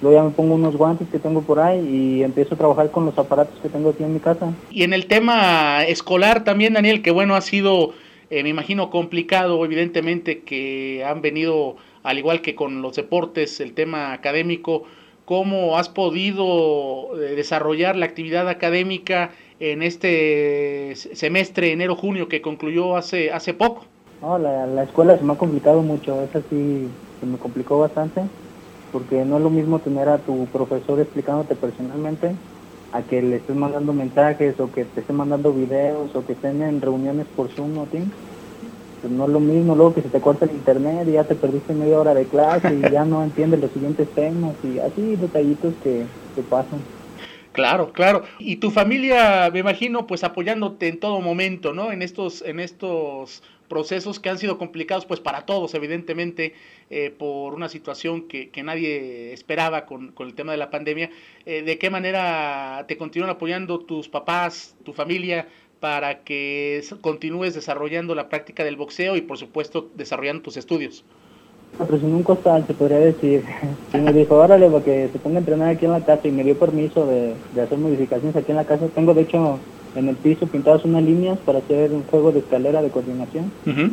luego 0.00 0.16
ya 0.16 0.24
me 0.24 0.30
pongo 0.30 0.54
unos 0.54 0.74
guantes 0.74 1.08
que 1.08 1.18
tengo 1.18 1.42
por 1.42 1.60
ahí 1.60 1.86
y 1.86 2.22
empiezo 2.22 2.54
a 2.54 2.58
trabajar 2.58 2.90
con 2.90 3.04
los 3.04 3.18
aparatos 3.18 3.58
que 3.60 3.68
tengo 3.68 3.90
aquí 3.90 4.02
en 4.02 4.14
mi 4.14 4.20
casa. 4.20 4.52
Y 4.70 4.84
en 4.84 4.94
el 4.94 5.06
tema 5.06 5.84
escolar 5.84 6.44
también, 6.44 6.72
Daniel, 6.72 7.02
que 7.02 7.10
bueno, 7.10 7.34
ha 7.34 7.42
sido, 7.42 7.92
eh, 8.30 8.42
me 8.42 8.48
imagino, 8.48 8.88
complicado, 8.88 9.62
evidentemente, 9.64 10.40
que 10.40 11.04
han 11.04 11.20
venido, 11.20 11.76
al 12.02 12.16
igual 12.16 12.40
que 12.40 12.54
con 12.54 12.80
los 12.80 12.96
deportes, 12.96 13.60
el 13.60 13.74
tema 13.74 14.14
académico, 14.14 14.84
¿cómo 15.26 15.76
has 15.76 15.90
podido 15.90 17.20
eh, 17.20 17.34
desarrollar 17.34 17.96
la 17.96 18.06
actividad 18.06 18.48
académica 18.48 19.32
en 19.58 19.82
este 19.82 20.94
semestre, 20.96 21.72
enero-junio, 21.72 22.28
que 22.28 22.42
concluyó 22.42 22.96
hace, 22.96 23.32
hace 23.32 23.54
poco? 23.54 23.86
No, 24.20 24.38
la, 24.38 24.66
la 24.66 24.82
escuela 24.82 25.16
se 25.16 25.24
me 25.24 25.32
ha 25.34 25.36
complicado 25.36 25.82
mucho, 25.82 26.22
esa 26.22 26.42
sí 26.42 26.98
se 27.20 27.26
me 27.26 27.38
complicó 27.38 27.78
bastante 27.78 28.30
porque 28.90 29.24
no 29.24 29.38
es 29.38 29.42
lo 29.44 29.50
mismo 29.50 29.82
tener 29.82 30.08
a 30.08 30.24
tu 30.24 30.50
profesor 30.50 31.00
explicándote 31.00 31.56
personalmente 31.56 32.40
a 32.92 33.06
que 33.06 33.22
le 33.22 33.36
estés 33.36 33.56
mandando 33.56 33.92
mensajes 33.94 34.60
o 34.60 34.72
que 34.72 34.86
te 34.86 35.00
esté 35.02 35.12
mandando 35.12 35.54
videos 35.54 36.14
o 36.16 36.24
que 36.26 36.34
estén 36.34 36.62
en 36.62 36.80
reuniones 36.82 37.28
por 37.28 37.52
Zoom 37.52 37.78
o 37.78 37.88
Teams. 37.88 38.14
Pues 39.00 39.12
no 39.12 39.24
es 39.26 39.30
lo 39.30 39.40
mismo 39.40 39.76
luego 39.76 39.94
que 39.94 40.02
se 40.02 40.10
te 40.10 40.20
corta 40.20 40.46
el 40.46 40.52
internet 40.56 41.08
y 41.08 41.12
ya 41.12 41.26
te 41.26 41.36
perdiste 41.36 41.74
media 41.74 42.00
hora 42.00 42.14
de 42.14 42.28
clase 42.28 42.74
y 42.74 42.88
ya 42.90 43.04
no 43.04 43.24
entiendes 43.24 43.60
los 43.60 43.72
siguientes 43.72 44.12
temas 44.14 44.56
y 44.64 44.78
así 44.80 45.16
detallitos 45.16 45.76
que, 45.80 46.10
que 46.34 46.42
pasan. 46.44 46.88
Claro, 47.58 47.92
claro. 47.92 48.22
Y 48.38 48.56
tu 48.58 48.70
familia, 48.70 49.50
me 49.52 49.58
imagino, 49.58 50.06
pues 50.06 50.22
apoyándote 50.22 50.86
en 50.86 51.00
todo 51.00 51.20
momento, 51.20 51.72
¿no? 51.72 51.90
En 51.90 52.02
estos, 52.02 52.40
en 52.42 52.60
estos 52.60 53.42
procesos 53.68 54.20
que 54.20 54.28
han 54.28 54.38
sido 54.38 54.58
complicados, 54.58 55.06
pues 55.06 55.18
para 55.18 55.44
todos, 55.44 55.74
evidentemente, 55.74 56.54
eh, 56.88 57.10
por 57.10 57.54
una 57.54 57.68
situación 57.68 58.28
que, 58.28 58.50
que 58.50 58.62
nadie 58.62 59.32
esperaba 59.32 59.86
con, 59.86 60.12
con, 60.12 60.28
el 60.28 60.34
tema 60.34 60.52
de 60.52 60.58
la 60.58 60.70
pandemia. 60.70 61.10
Eh, 61.46 61.62
¿De 61.62 61.78
qué 61.78 61.90
manera 61.90 62.84
te 62.86 62.96
continúan 62.96 63.30
apoyando 63.30 63.80
tus 63.80 64.08
papás, 64.08 64.76
tu 64.84 64.92
familia, 64.92 65.48
para 65.80 66.20
que 66.22 66.80
continúes 67.00 67.54
desarrollando 67.54 68.14
la 68.14 68.28
práctica 68.28 68.62
del 68.62 68.76
boxeo 68.76 69.16
y, 69.16 69.22
por 69.22 69.36
supuesto, 69.36 69.90
desarrollando 69.96 70.42
tus 70.42 70.56
estudios? 70.56 71.04
Me 71.78 71.86
presionó 71.86 72.16
un 72.16 72.22
costal, 72.22 72.64
se 72.66 72.74
podría 72.74 72.98
decir. 72.98 73.44
Y 73.94 73.98
me 73.98 74.12
dijo, 74.12 74.36
órale, 74.36 74.68
para 74.68 74.84
que 74.84 75.08
se 75.12 75.18
ponga 75.18 75.36
a 75.36 75.40
entrenar 75.40 75.68
aquí 75.70 75.86
en 75.86 75.92
la 75.92 76.04
casa 76.04 76.28
y 76.28 76.32
me 76.32 76.44
dio 76.44 76.58
permiso 76.58 77.06
de, 77.06 77.34
de 77.54 77.60
hacer 77.60 77.78
modificaciones 77.78 78.36
aquí 78.36 78.50
en 78.50 78.56
la 78.56 78.64
casa. 78.64 78.86
Tengo, 78.94 79.14
de 79.14 79.22
hecho, 79.22 79.58
en 79.94 80.08
el 80.08 80.16
piso 80.16 80.46
pintadas 80.46 80.84
unas 80.84 81.02
líneas 81.02 81.38
para 81.38 81.58
hacer 81.58 81.92
un 81.92 82.04
juego 82.04 82.32
de 82.32 82.40
escalera 82.40 82.82
de 82.82 82.90
coordinación. 82.90 83.50
Uh 83.66 83.70
-huh. 83.70 83.90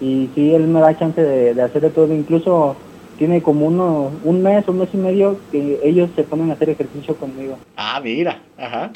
Y 0.00 0.28
sí, 0.34 0.52
él 0.54 0.66
me 0.66 0.80
da 0.80 0.98
chance 0.98 1.22
de, 1.22 1.54
de, 1.54 1.62
hacer 1.62 1.82
de 1.82 1.90
todo. 1.90 2.12
Incluso 2.12 2.76
tiene 3.18 3.42
como 3.42 3.66
uno, 3.66 4.10
un 4.24 4.42
mes, 4.42 4.68
un 4.68 4.78
mes 4.78 4.88
y 4.92 4.96
medio 4.96 5.38
que 5.50 5.80
ellos 5.82 6.10
se 6.14 6.22
ponen 6.24 6.50
a 6.50 6.54
hacer 6.54 6.70
ejercicio 6.70 7.16
conmigo. 7.16 7.56
Ah, 7.76 8.00
mira, 8.02 8.42
ajá. 8.58 8.90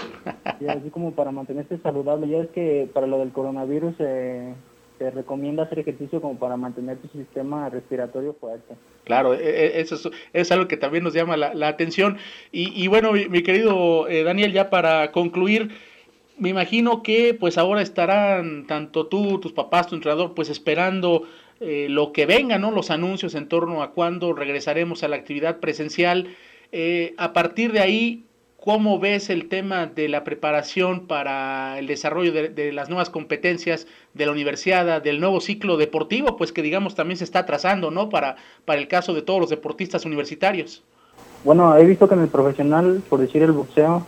y 0.60 0.66
así 0.66 0.90
como 0.90 1.12
para 1.12 1.30
mantenerse 1.30 1.78
saludable. 1.78 2.28
Ya 2.28 2.38
es 2.38 2.48
que 2.50 2.88
para 2.92 3.06
lo 3.06 3.18
del 3.18 3.30
coronavirus 3.30 3.94
eh, 3.98 4.52
se 5.00 5.10
recomienda 5.10 5.62
hacer 5.62 5.78
ejercicio 5.78 6.20
como 6.20 6.38
para 6.38 6.58
mantener 6.58 6.98
tu 6.98 7.08
sistema 7.08 7.70
respiratorio 7.70 8.34
fuerte. 8.34 8.74
Claro, 9.04 9.32
eso 9.32 9.94
es, 9.94 10.10
es 10.34 10.52
algo 10.52 10.68
que 10.68 10.76
también 10.76 11.04
nos 11.04 11.14
llama 11.14 11.38
la, 11.38 11.68
atención. 11.68 12.18
Y, 12.52 12.86
bueno, 12.88 13.12
mi, 13.12 13.26
mi 13.26 13.42
querido 13.42 14.06
eh, 14.08 14.24
Daniel, 14.24 14.52
ya 14.52 14.68
para 14.68 15.10
concluir, 15.10 15.70
me 16.36 16.50
imagino 16.50 17.02
que 17.02 17.32
pues 17.32 17.56
ahora 17.56 17.80
estarán 17.80 18.66
tanto 18.66 19.06
tú, 19.06 19.40
tus 19.40 19.54
papás, 19.54 19.86
tu 19.86 19.94
entrenador, 19.94 20.34
pues 20.34 20.50
esperando 20.50 21.22
eh, 21.60 21.86
lo 21.88 22.12
que 22.12 22.26
venga, 22.26 22.58
¿no? 22.58 22.70
Los 22.70 22.90
anuncios 22.90 23.34
en 23.34 23.48
torno 23.48 23.82
a 23.82 23.92
cuándo 23.92 24.34
regresaremos 24.34 25.02
a 25.02 25.08
la 25.08 25.16
actividad 25.16 25.60
presencial. 25.60 26.28
Eh, 26.72 27.14
a 27.16 27.32
partir 27.32 27.72
de 27.72 27.80
ahí, 27.80 28.24
¿cómo 28.62 28.98
ves 28.98 29.30
el 29.30 29.48
tema 29.48 29.86
de 29.86 30.08
la 30.08 30.22
preparación 30.22 31.06
para 31.06 31.78
el 31.78 31.86
desarrollo 31.86 32.32
de, 32.32 32.48
de, 32.50 32.72
las 32.72 32.88
nuevas 32.88 33.10
competencias 33.10 33.86
de 34.14 34.26
la 34.26 34.32
universidad, 34.32 35.02
del 35.02 35.20
nuevo 35.20 35.40
ciclo 35.40 35.76
deportivo, 35.76 36.36
pues 36.36 36.52
que 36.52 36.62
digamos 36.62 36.94
también 36.94 37.16
se 37.16 37.24
está 37.24 37.46
trazando, 37.46 37.90
¿no? 37.90 38.08
Para, 38.08 38.36
para 38.64 38.80
el 38.80 38.88
caso 38.88 39.14
de 39.14 39.22
todos 39.22 39.40
los 39.40 39.50
deportistas 39.50 40.04
universitarios. 40.04 40.82
Bueno, 41.44 41.76
he 41.76 41.84
visto 41.84 42.06
que 42.06 42.14
en 42.14 42.20
el 42.20 42.28
profesional, 42.28 43.02
por 43.08 43.20
decir 43.20 43.42
el 43.42 43.52
boxeo, 43.52 44.06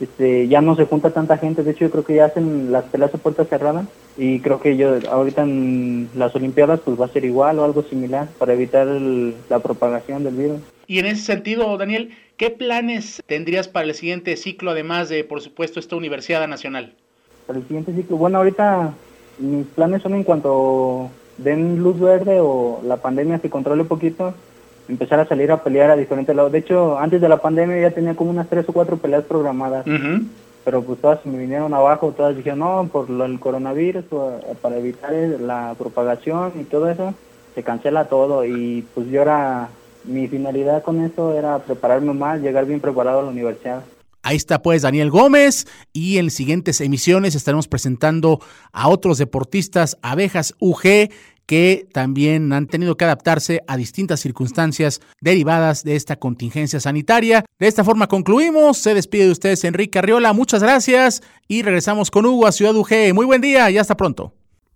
este, 0.00 0.48
ya 0.48 0.62
no 0.62 0.76
se 0.76 0.86
junta 0.86 1.10
tanta 1.10 1.36
gente, 1.36 1.62
de 1.62 1.72
hecho 1.72 1.84
yo 1.84 1.90
creo 1.90 2.04
que 2.04 2.14
ya 2.14 2.24
hacen 2.24 2.72
las 2.72 2.84
peleas 2.84 3.14
a 3.14 3.18
puerta 3.18 3.44
cerrada 3.44 3.84
y 4.16 4.40
creo 4.40 4.58
que 4.58 4.78
yo 4.78 4.96
ahorita 5.10 5.42
en 5.42 6.08
las 6.14 6.34
Olimpiadas 6.34 6.80
pues 6.80 6.98
va 6.98 7.04
a 7.04 7.08
ser 7.08 7.26
igual 7.26 7.58
o 7.58 7.64
algo 7.64 7.82
similar 7.82 8.28
para 8.38 8.54
evitar 8.54 8.88
el, 8.88 9.34
la 9.50 9.58
propagación 9.58 10.24
del 10.24 10.34
virus. 10.34 10.60
Y 10.90 10.98
en 10.98 11.06
ese 11.06 11.22
sentido, 11.22 11.78
Daniel, 11.78 12.10
¿qué 12.36 12.50
planes 12.50 13.22
tendrías 13.26 13.68
para 13.68 13.86
el 13.86 13.94
siguiente 13.94 14.36
ciclo, 14.36 14.72
además 14.72 15.08
de, 15.08 15.22
por 15.22 15.40
supuesto, 15.40 15.78
esta 15.78 15.94
Universidad 15.94 16.48
Nacional? 16.48 16.94
Para 17.46 17.60
el 17.60 17.64
siguiente 17.68 17.94
ciclo, 17.94 18.16
bueno, 18.16 18.38
ahorita 18.38 18.92
mis 19.38 19.66
planes 19.68 20.02
son 20.02 20.16
en 20.16 20.24
cuanto 20.24 21.08
den 21.38 21.80
luz 21.80 22.00
verde 22.00 22.40
o 22.40 22.80
la 22.84 22.96
pandemia 22.96 23.38
se 23.38 23.48
controle 23.48 23.82
un 23.82 23.86
poquito, 23.86 24.34
empezar 24.88 25.20
a 25.20 25.28
salir 25.28 25.52
a 25.52 25.62
pelear 25.62 25.92
a 25.92 25.96
diferentes 25.96 26.34
lados. 26.34 26.50
De 26.50 26.58
hecho, 26.58 26.98
antes 26.98 27.20
de 27.20 27.28
la 27.28 27.36
pandemia 27.36 27.80
ya 27.80 27.92
tenía 27.92 28.16
como 28.16 28.30
unas 28.30 28.48
tres 28.48 28.68
o 28.68 28.72
cuatro 28.72 28.96
peleas 28.96 29.22
programadas. 29.22 29.86
Uh 29.86 29.90
-huh. 29.90 30.26
Pero 30.64 30.82
pues 30.82 31.00
todas 31.00 31.24
me 31.24 31.38
vinieron 31.38 31.72
abajo, 31.72 32.12
todas 32.16 32.36
dijeron, 32.36 32.58
no, 32.58 32.88
por 32.90 33.08
lo, 33.08 33.26
el 33.26 33.38
coronavirus, 33.38 34.06
para 34.60 34.76
evitar 34.76 35.12
la 35.12 35.72
propagación 35.78 36.54
y 36.60 36.64
todo 36.64 36.90
eso, 36.90 37.14
se 37.54 37.62
cancela 37.62 38.06
todo. 38.06 38.44
Y 38.44 38.84
pues 38.92 39.08
yo 39.08 39.22
era, 39.22 39.68
mi 40.04 40.28
finalidad 40.28 40.82
con 40.82 41.04
eso 41.04 41.34
era 41.34 41.58
prepararme 41.58 42.12
más, 42.14 42.40
llegar 42.40 42.66
bien 42.66 42.80
preparado 42.80 43.20
a 43.20 43.22
la 43.22 43.30
universidad. 43.30 43.82
Ahí 44.22 44.36
está 44.36 44.60
pues 44.60 44.82
Daniel 44.82 45.10
Gómez 45.10 45.66
y 45.92 46.18
en 46.18 46.30
siguientes 46.30 46.80
emisiones 46.80 47.34
estaremos 47.34 47.68
presentando 47.68 48.40
a 48.72 48.88
otros 48.88 49.16
deportistas, 49.16 49.96
abejas 50.02 50.54
UG, 50.58 51.08
que 51.46 51.88
también 51.92 52.52
han 52.52 52.68
tenido 52.68 52.96
que 52.96 53.04
adaptarse 53.04 53.62
a 53.66 53.76
distintas 53.76 54.20
circunstancias 54.20 55.00
derivadas 55.20 55.82
de 55.82 55.96
esta 55.96 56.14
contingencia 56.14 56.78
sanitaria. 56.78 57.44
De 57.58 57.66
esta 57.66 57.82
forma 57.82 58.06
concluimos. 58.06 58.78
Se 58.78 58.94
despide 58.94 59.24
de 59.24 59.32
ustedes 59.32 59.64
Enrique 59.64 59.98
Arriola. 59.98 60.32
Muchas 60.32 60.62
gracias 60.62 61.22
y 61.48 61.62
regresamos 61.62 62.12
con 62.12 62.24
Hugo 62.24 62.46
a 62.46 62.52
Ciudad 62.52 62.76
UG. 62.76 63.14
Muy 63.14 63.26
buen 63.26 63.40
día 63.40 63.68
y 63.68 63.78
hasta 63.78 63.96
pronto. 63.96 64.32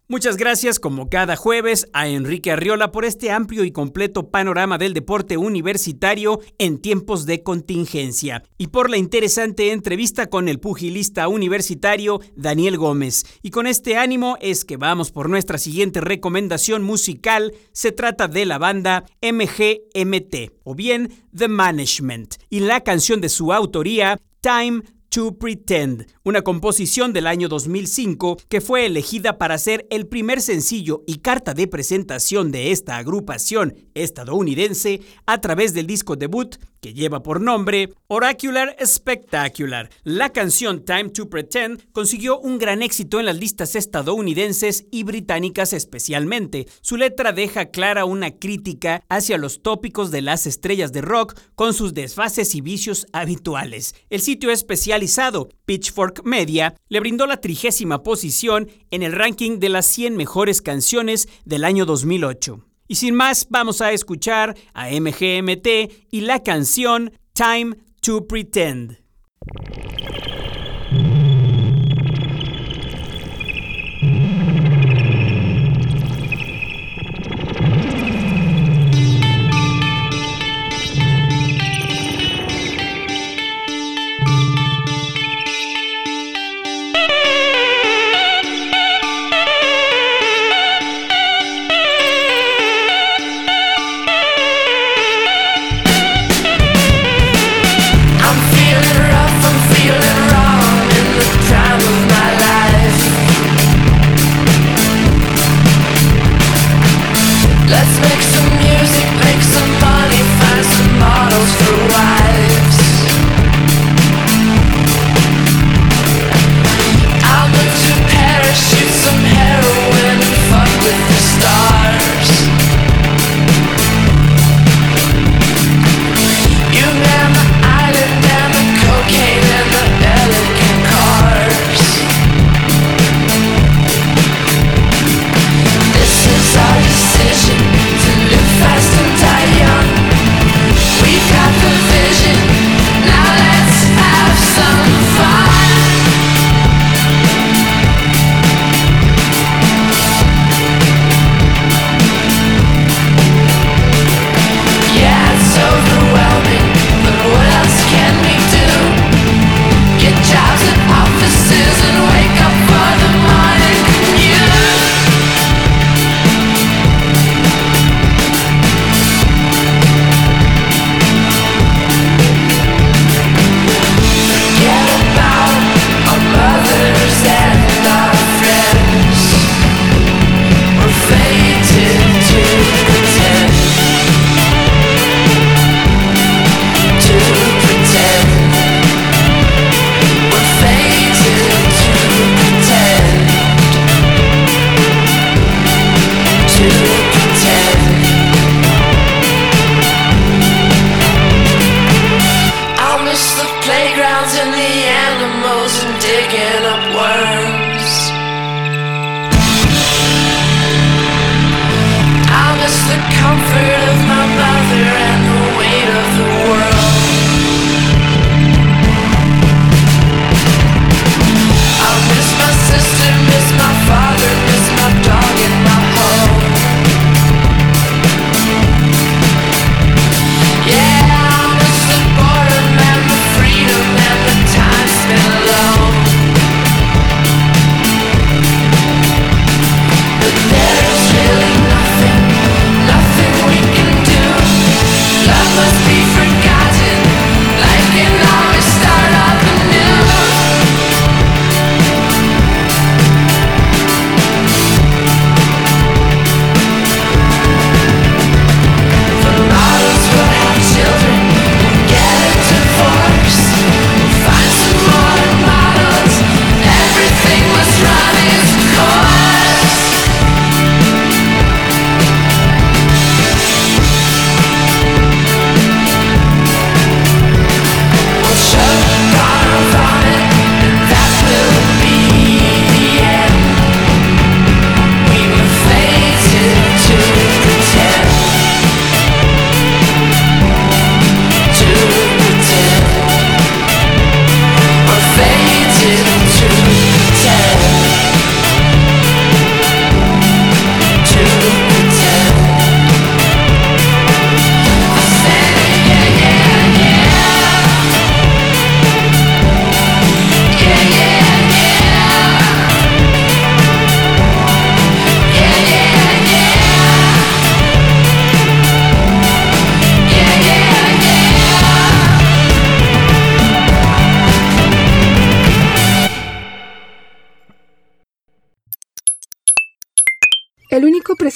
Muchas 0.07 0.37
gracias 0.37 0.79
como 0.79 1.09
cada 1.09 1.35
jueves 1.35 1.89
a 1.95 2.09
Enrique 2.09 2.53
Arriola 2.53 2.93
por 2.93 3.07
este 3.07 3.31
amplio 3.31 3.65
y 3.65 3.73
completo 3.73 4.29
panorama 4.29 4.77
del 4.77 4.93
deporte 4.93 5.39
universitario 5.39 6.41
en 6.59 6.77
tiempos 6.77 7.25
de 7.25 7.43
contingencia 7.43 8.43
y 8.59 8.67
por 8.67 8.91
la 8.91 8.99
interesante 8.99 9.73
entrevista 9.73 10.27
con 10.27 10.51
el 10.51 10.61
pugilista 10.61 11.27
universitario 11.29 12.21
Daniel 12.37 12.77
Gómez. 12.77 13.25
Y 13.41 13.49
con 13.49 13.67
este 13.67 13.97
ánimo 13.97 14.37
es 14.43 14.67
que 14.67 14.77
vamos 14.77 15.11
por 15.11 15.31
nuestra 15.31 15.57
siguiente 15.57 16.03
recomendación 16.03 16.83
musical. 16.83 17.55
Se 17.73 17.91
trata 17.91 18.29
de 18.29 18.45
la 18.45 18.59
banda 18.59 19.07
MGMT 19.23 20.53
o 20.65 20.75
bien 20.75 21.15
The 21.35 21.49
Management 21.49 22.35
y 22.51 22.61
la 22.61 22.83
canción 22.83 23.23
de 23.23 23.31
su 23.31 23.55
autoría 23.55 24.21
Time 24.43 24.83
to 25.15 25.39
Pretend, 25.39 26.09
una 26.25 26.43
composición 26.43 27.13
del 27.13 27.29
año 27.29 27.47
2005 27.47 28.37
que 28.49 28.61
fue 28.61 28.85
elegida 28.85 29.39
para 29.39 29.59
ser 29.59 29.87
el 29.91 30.09
primer 30.09 30.41
sencillo 30.41 31.05
y 31.07 31.19
carta 31.19 31.55
de 31.55 31.69
presentación 31.69 32.51
de 32.51 32.73
esta 32.73 32.97
agrupación 32.97 33.77
estadounidense 33.95 35.03
a 35.25 35.41
través 35.41 35.73
del 35.73 35.87
disco 35.87 36.17
debut 36.17 36.57
que 36.85 36.93
lleva 36.93 37.23
por 37.23 37.41
nombre 37.41 37.95
Oracular 38.09 38.77
Spectacular. 38.85 39.89
La 40.03 40.35
canción 40.35 40.85
Time 40.85 41.09
to 41.09 41.31
Pretend 41.31 41.91
consiguió 41.93 42.39
un 42.39 42.59
gran 42.59 42.83
éxito 42.83 43.19
en 43.19 43.25
las 43.25 43.39
listas 43.39 43.75
estadounidenses 43.75 44.85
y 44.91 45.03
británicas 45.05 45.73
especialmente. 45.73 46.67
Su 46.83 46.99
letra 46.99 47.33
deja 47.33 47.71
clara 47.71 48.05
una 48.05 48.33
crítica 48.33 49.03
hacia 49.09 49.39
los 49.39 49.63
tópicos 49.63 50.11
de 50.11 50.21
las 50.21 50.47
estrellas 50.47 50.93
de 50.93 51.01
rock 51.01 51.41
con 51.55 51.73
sus 51.73 51.95
desfases 51.95 52.55
y 52.55 52.61
vicios 52.61 53.07
habituales. 53.15 53.95
El 54.11 54.21
sitio 54.21 54.51
especializado 54.51 55.49
Pitchfork 55.65 56.23
Media 56.27 56.75
le 56.91 57.01
brindó 57.01 57.27
la 57.27 57.41
trigésima 57.41 58.03
posición 58.03 58.69
en 58.91 59.03
el 59.03 59.13
ranking 59.13 59.59
de 59.59 59.71
las 59.71 59.87
100 59.87 60.19
mejores 60.19 60.61
canciones 60.61 61.31
del 61.47 61.65
año 61.65 61.87
2008. 61.87 62.74
Y 62.87 62.97
sin 62.97 63.15
más, 63.15 63.47
vamos 63.49 63.81
a 63.81 63.93
escuchar 63.93 64.55
a 64.75 64.89
MGMT 64.89 65.67
y 66.11 66.21
la 66.21 66.43
canción 66.43 67.13
Time 67.33 67.77
to 68.01 68.27
Pretend. 68.27 68.99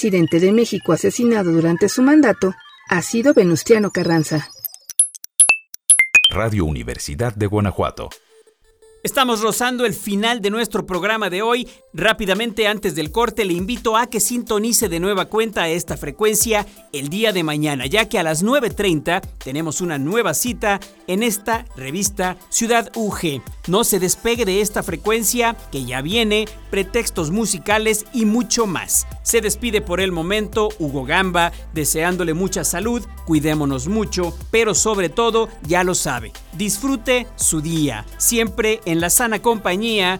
Presidente 0.09 0.39
de 0.39 0.51
México 0.51 0.91
asesinado 0.91 1.51
durante 1.51 1.87
su 1.87 2.01
mandato 2.01 2.55
ha 2.87 2.99
sido 3.03 3.35
Venustiano 3.35 3.91
Carranza. 3.91 4.49
Radio 6.31 6.65
Universidad 6.65 7.35
de 7.35 7.45
Guanajuato. 7.45 8.09
Estamos 9.03 9.41
rozando 9.41 9.85
el 9.85 9.93
final 9.93 10.41
de 10.41 10.49
nuestro 10.49 10.87
programa 10.87 11.29
de 11.29 11.43
hoy. 11.43 11.69
Rápidamente 11.91 12.67
antes 12.67 12.93
del 12.93 13.11
corte 13.11 13.45
le 13.45 13.53
invito 13.53 13.97
a 13.97 14.05
que 14.05 14.19
sintonice 14.19 14.89
de 14.89 14.99
nueva 14.99 15.25
cuenta 15.25 15.63
a 15.63 15.69
esta 15.69 15.97
frecuencia 15.97 16.67
el 16.93 17.09
día 17.09 17.33
de 17.33 17.43
mañana, 17.43 17.87
ya 17.87 18.07
que 18.07 18.19
a 18.19 18.23
las 18.23 18.43
9.30 18.43 19.21
tenemos 19.43 19.81
una 19.81 19.97
nueva 19.97 20.35
cita 20.35 20.79
en 21.07 21.23
esta 21.23 21.65
revista 21.75 22.37
Ciudad 22.49 22.91
UG. 22.95 23.41
No 23.67 23.83
se 23.83 23.99
despegue 23.99 24.45
de 24.45 24.61
esta 24.61 24.83
frecuencia 24.83 25.57
que 25.71 25.83
ya 25.83 26.03
viene, 26.03 26.45
pretextos 26.69 27.31
musicales 27.31 28.05
y 28.13 28.25
mucho 28.25 28.67
más. 28.67 29.07
Se 29.23 29.41
despide 29.41 29.81
por 29.81 29.99
el 29.99 30.11
momento 30.11 30.69
Hugo 30.77 31.05
Gamba, 31.05 31.51
deseándole 31.73 32.35
mucha 32.35 32.63
salud, 32.63 33.03
cuidémonos 33.25 33.87
mucho, 33.87 34.37
pero 34.51 34.75
sobre 34.75 35.09
todo, 35.09 35.49
ya 35.63 35.83
lo 35.83 35.95
sabe, 35.95 36.33
disfrute 36.53 37.25
su 37.35 37.61
día, 37.61 38.05
siempre 38.17 38.81
en 38.85 39.01
la 39.01 39.09
sana 39.09 39.41
compañía 39.41 40.19